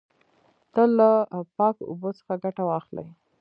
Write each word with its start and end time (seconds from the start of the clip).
تل 0.73 0.89
له 0.99 1.09
پاکو 1.57 1.83
اوبو 1.89 2.09
څخه 2.19 2.33
ګټه 2.43 2.63
واخلی. 2.65 3.07